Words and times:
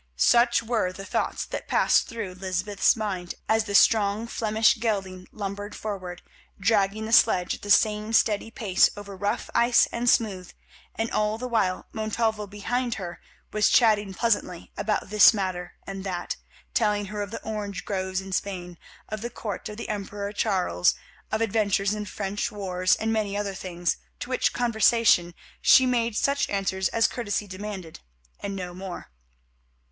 Such 0.15 0.63
were 0.63 0.91
the 0.91 1.05
thoughts 1.05 1.45
that 1.45 1.67
passed 1.67 2.07
through 2.07 2.33
Lysbeth's 2.33 2.95
mind 2.95 3.35
as 3.47 3.65
the 3.65 3.75
strong 3.75 4.25
Flemish 4.25 4.77
gelding 4.79 5.27
lumbered 5.31 5.75
forward, 5.75 6.23
dragging 6.59 7.05
the 7.05 7.13
sledge 7.13 7.53
at 7.53 7.61
the 7.61 7.69
same 7.69 8.11
steady 8.11 8.49
pace 8.49 8.89
over 8.97 9.15
rough 9.15 9.47
ice 9.53 9.85
and 9.91 10.09
smooth. 10.09 10.51
And 10.95 11.11
all 11.11 11.37
the 11.37 11.47
while 11.47 11.85
Montalvo 11.91 12.47
behind 12.47 12.95
her 12.95 13.21
was 13.53 13.69
chatting 13.69 14.15
pleasantly 14.15 14.71
about 14.75 15.11
this 15.11 15.35
matter 15.35 15.73
and 15.85 16.03
that; 16.03 16.35
telling 16.73 17.05
her 17.05 17.21
of 17.21 17.29
the 17.29 17.43
orange 17.43 17.85
groves 17.85 18.21
in 18.21 18.31
Spain, 18.31 18.79
of 19.07 19.21
the 19.21 19.29
Court 19.29 19.69
of 19.69 19.77
the 19.77 19.87
Emperor 19.87 20.33
Charles, 20.33 20.95
of 21.31 21.41
adventures 21.41 21.93
in 21.93 22.05
the 22.05 22.09
French 22.09 22.51
wars, 22.51 22.95
and 22.95 23.13
many 23.13 23.37
other 23.37 23.53
things, 23.53 23.97
to 24.19 24.29
which 24.31 24.51
conversation 24.51 25.35
she 25.61 25.85
made 25.85 26.15
such 26.15 26.49
answer 26.49 26.81
as 26.91 27.05
courtesy 27.07 27.45
demanded 27.45 27.99
and 28.39 28.55
no 28.55 28.73
more. 28.73 29.11